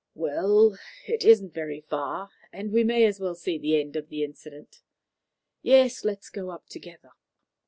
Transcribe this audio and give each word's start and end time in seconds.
"Well, 0.15 0.79
it 1.05 1.23
isn't 1.23 1.53
very 1.53 1.81
far, 1.81 2.29
and 2.51 2.71
we 2.71 2.83
may 2.83 3.05
as 3.05 3.19
well 3.19 3.35
see 3.35 3.59
the 3.59 3.79
end 3.79 3.95
of 3.95 4.09
the 4.09 4.23
incident. 4.23 4.81
Yes; 5.61 6.03
let 6.03 6.17
us 6.17 6.29
go 6.31 6.59
together." 6.67 7.11